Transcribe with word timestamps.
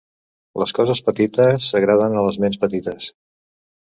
Les 0.61 0.71
coses 0.77 1.01
petites 1.09 1.67
agraden 1.81 2.17
a 2.21 2.25
les 2.29 2.39
ments 2.45 2.59
petites. 2.65 3.13